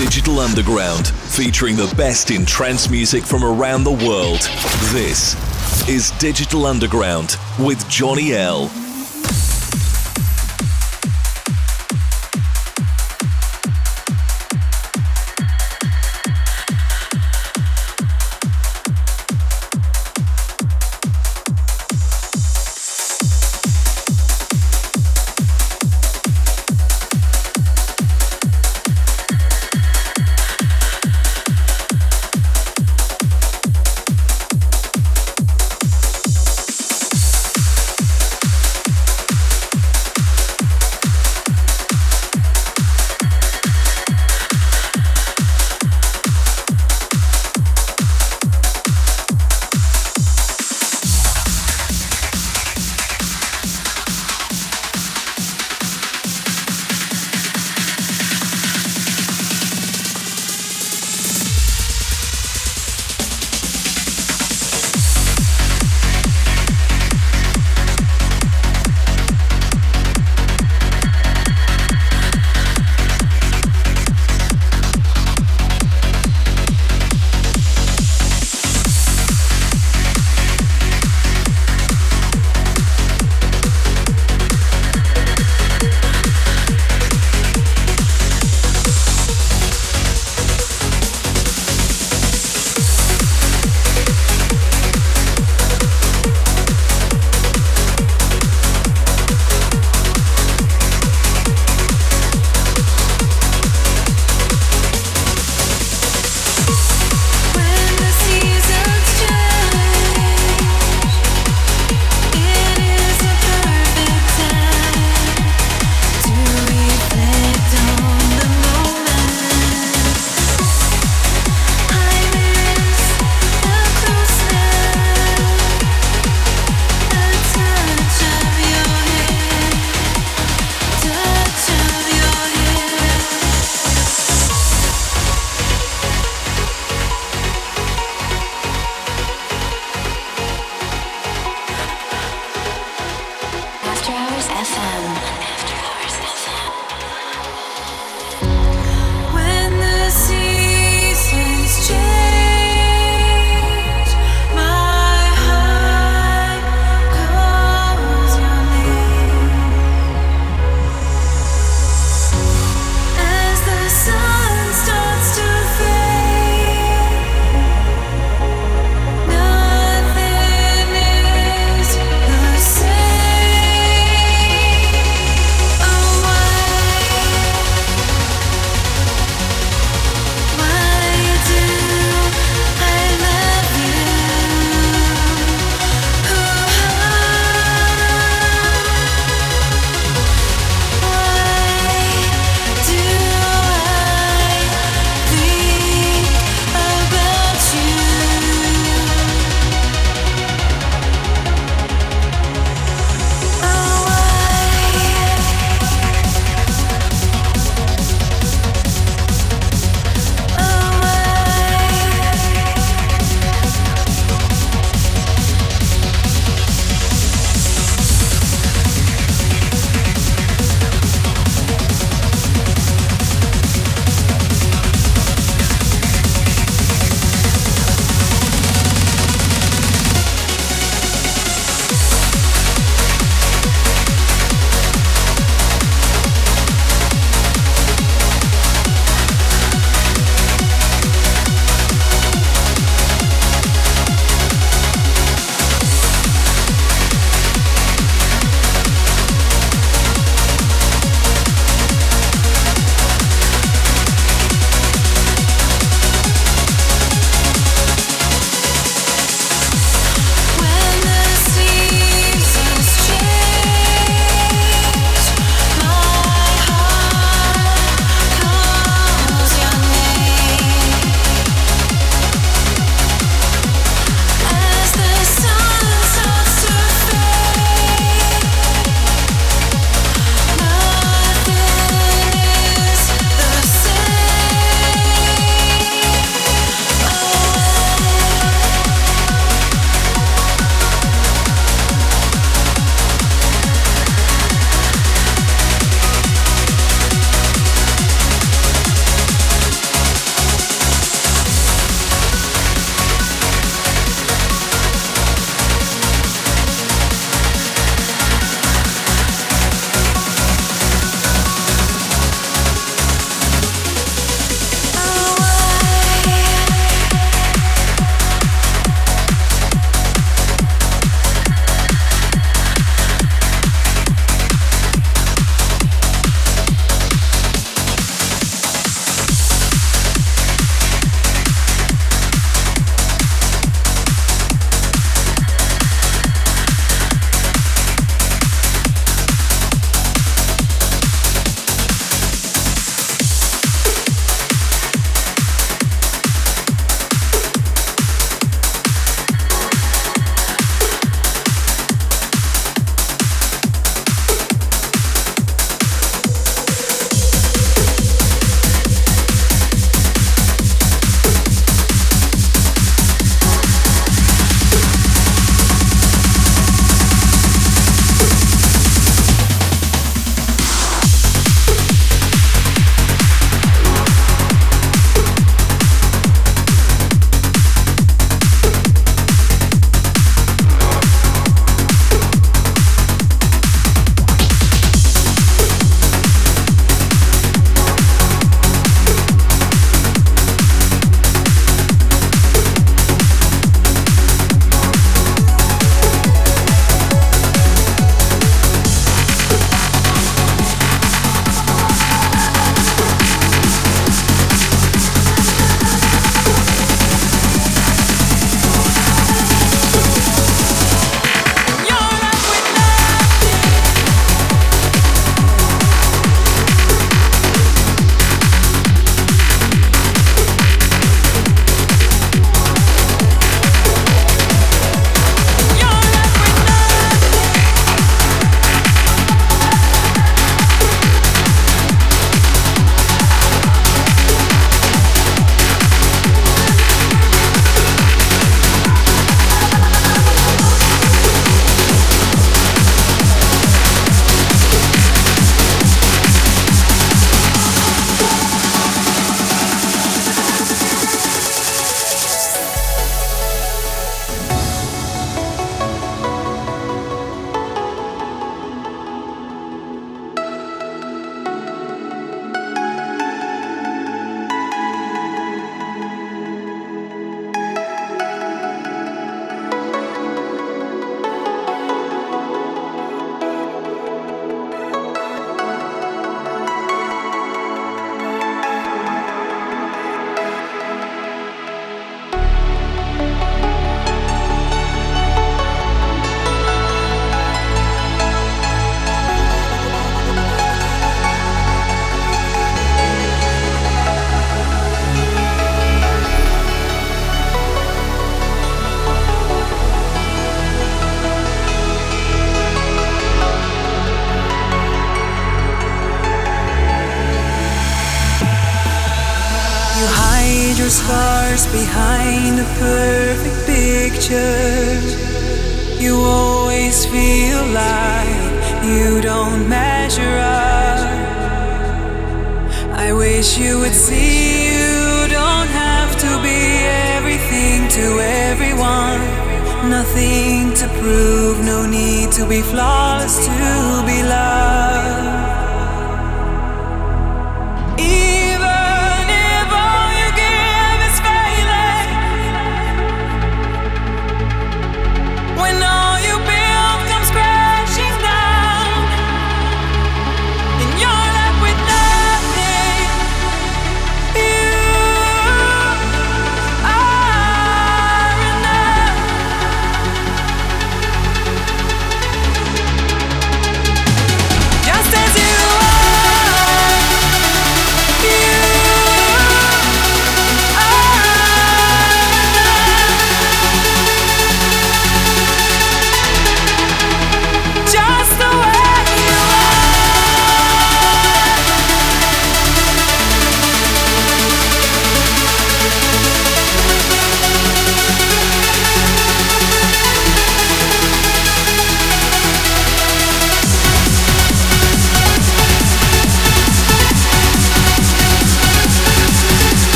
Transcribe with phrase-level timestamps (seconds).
[0.00, 4.40] Digital Underground, featuring the best in trance music from around the world.
[4.94, 5.36] This
[5.90, 8.70] is Digital Underground with Johnny L.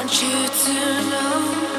[0.00, 1.69] want you to know.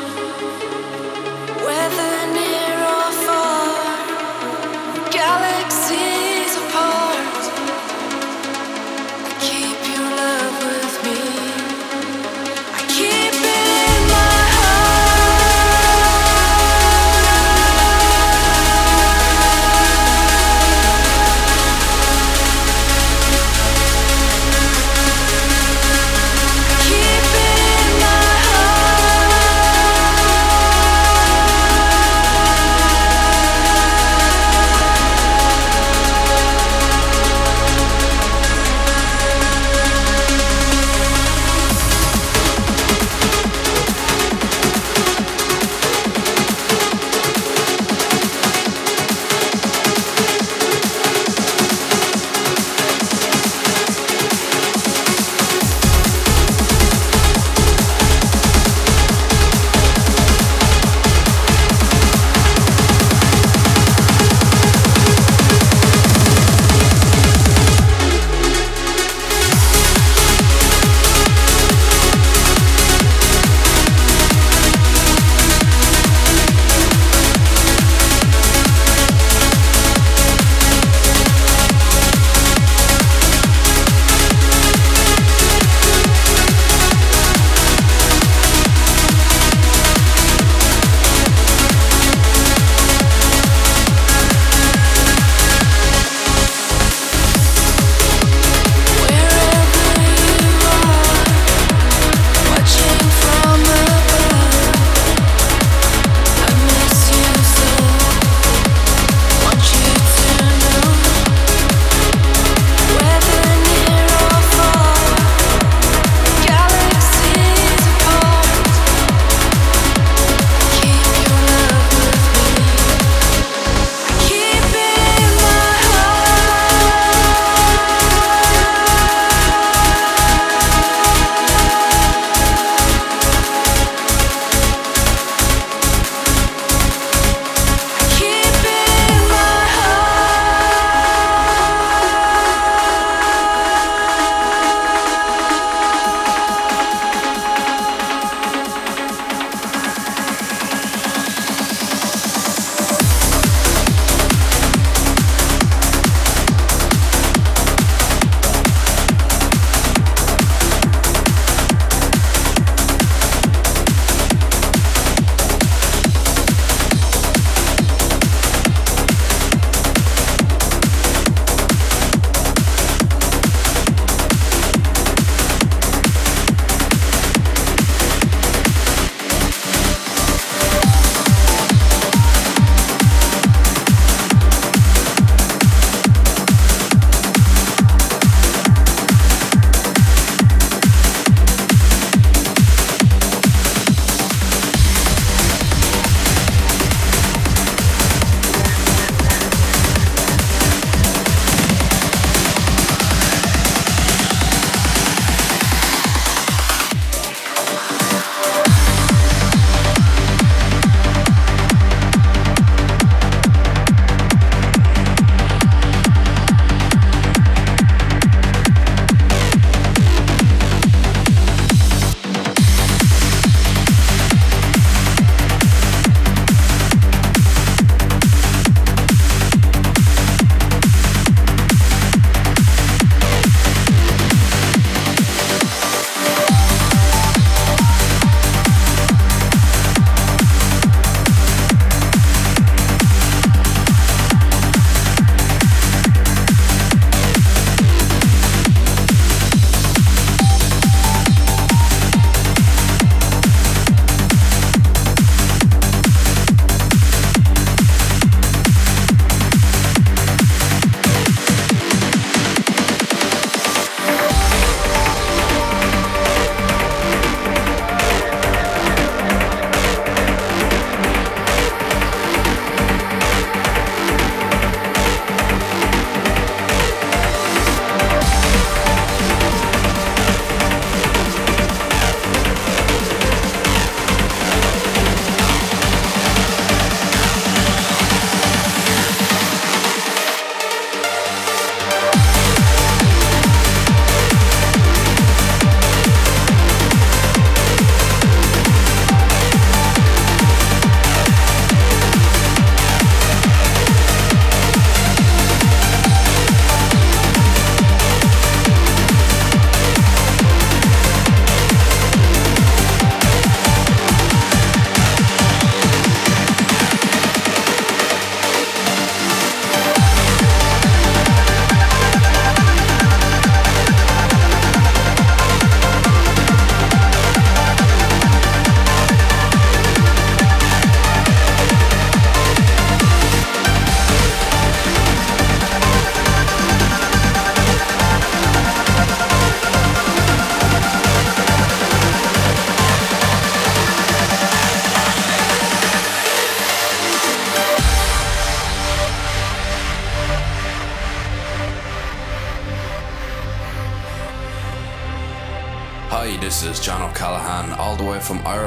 [358.32, 358.61] From Ireland.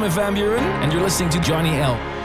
[0.00, 2.19] Armin van Buuren, and you're listening to Johnny L.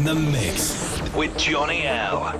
[0.00, 2.39] in the mix with Johnny L.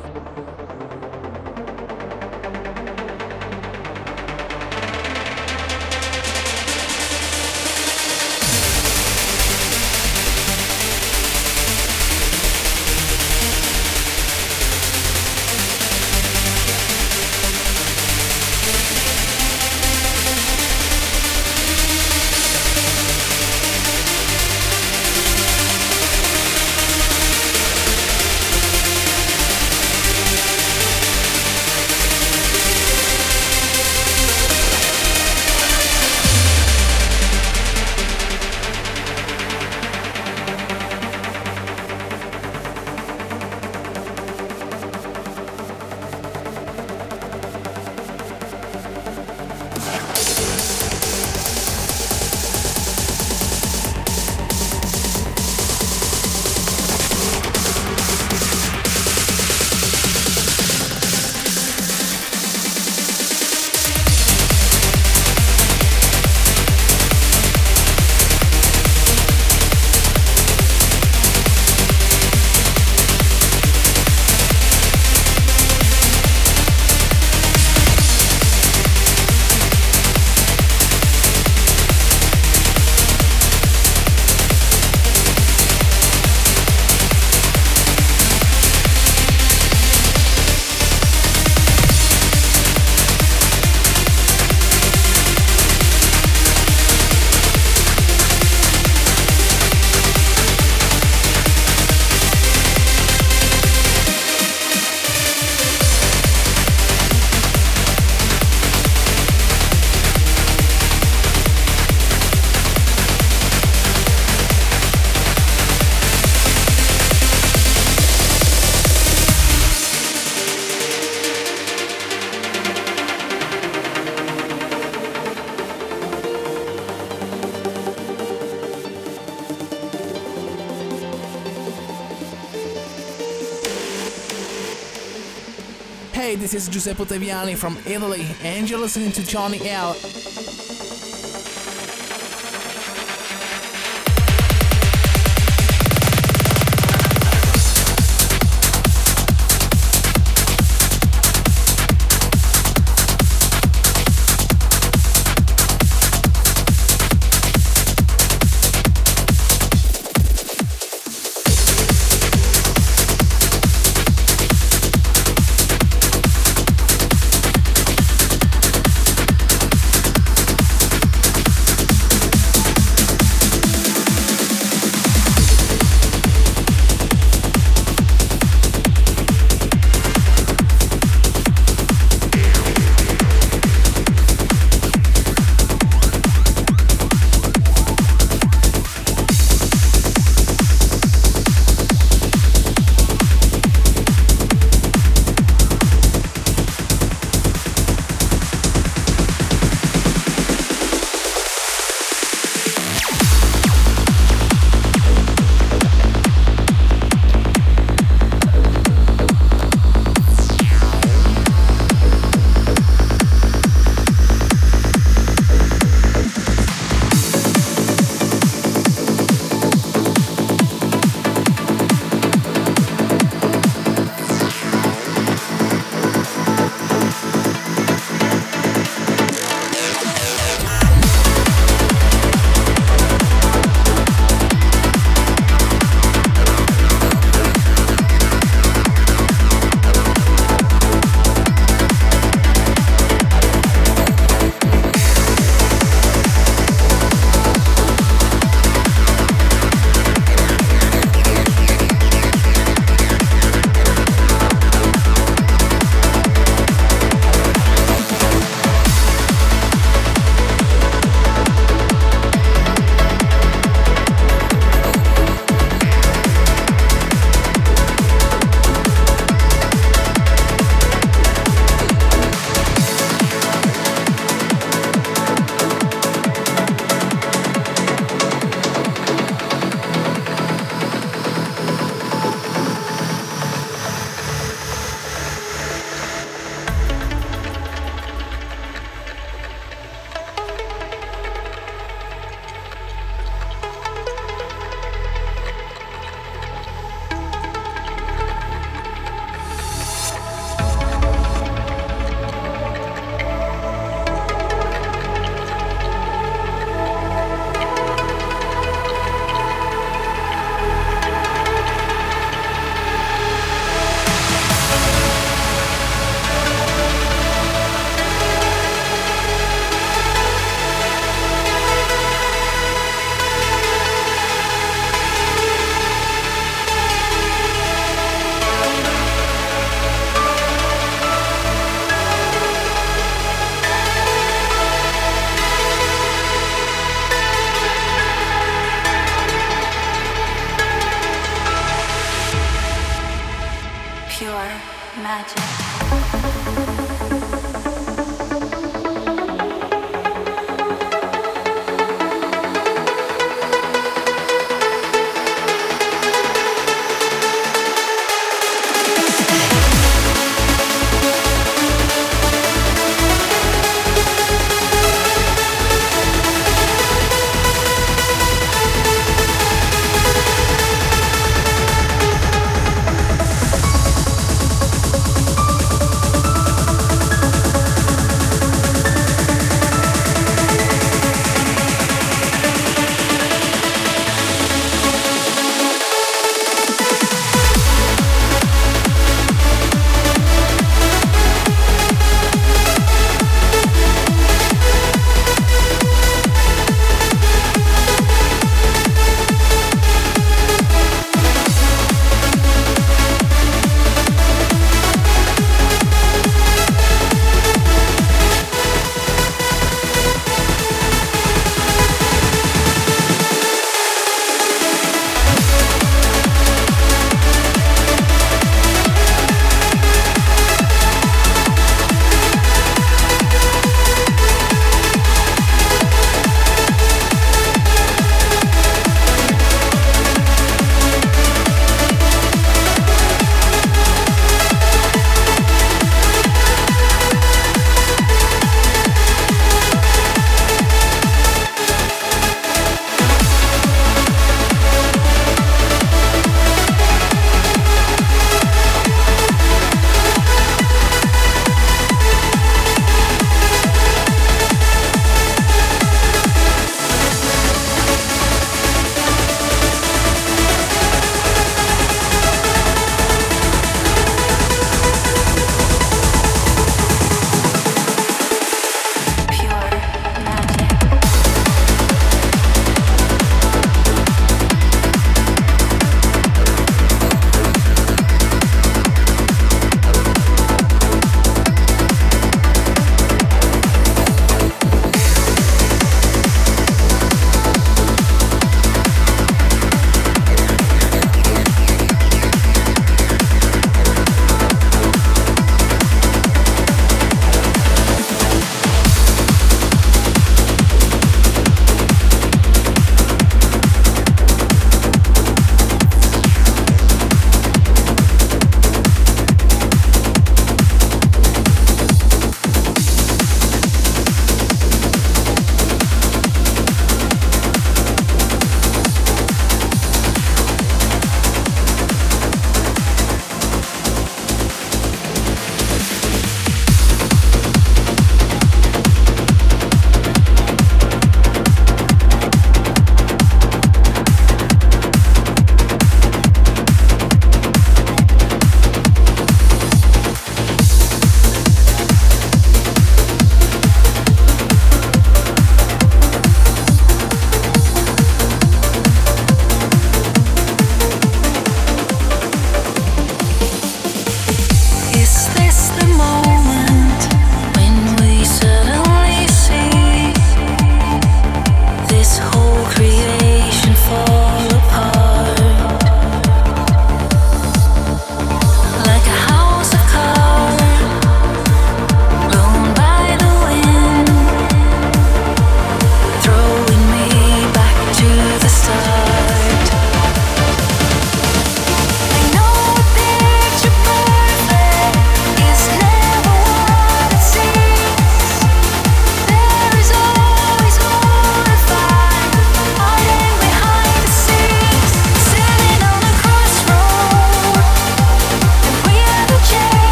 [136.51, 139.95] this is Giuseppe Ottaviani from Italy, and you're listening to Johnny L.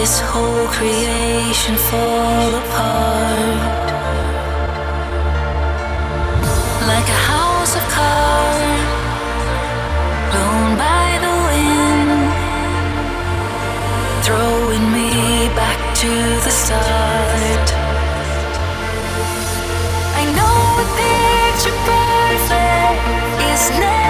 [0.00, 3.86] this whole creation fall apart.
[6.90, 8.90] Like a house of cards
[10.30, 12.22] blown by the wind
[14.26, 15.10] throwing me
[15.60, 16.12] back to
[16.44, 17.66] the start.
[20.20, 23.00] I know a picture perfect
[23.50, 24.03] is never